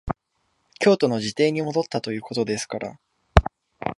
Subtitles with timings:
[0.79, 2.99] 京都の自邸に戻ったということですから、